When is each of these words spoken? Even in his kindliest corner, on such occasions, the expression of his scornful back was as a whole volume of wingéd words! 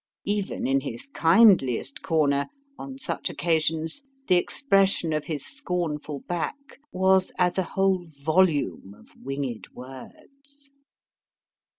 Even 0.25 0.65
in 0.65 0.79
his 0.81 1.05
kindliest 1.05 2.01
corner, 2.01 2.47
on 2.75 2.97
such 2.97 3.29
occasions, 3.29 4.01
the 4.25 4.35
expression 4.35 5.13
of 5.13 5.25
his 5.25 5.45
scornful 5.45 6.21
back 6.21 6.79
was 6.91 7.31
as 7.37 7.59
a 7.59 7.63
whole 7.77 8.07
volume 8.09 8.95
of 8.95 9.13
wingéd 9.15 9.65
words! 9.75 10.71